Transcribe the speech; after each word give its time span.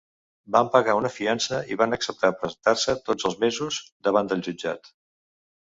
Van 0.53 0.69
pagar 0.75 0.95
una 0.99 1.11
fiança 1.15 1.59
i 1.73 1.77
van 1.83 1.93
acceptar 1.99 2.33
presentar-se 2.41 2.97
tots 3.11 3.29
els 3.31 3.39
mesos 3.47 3.81
davant 4.11 4.35
del 4.35 4.45
jutjat. 4.51 4.95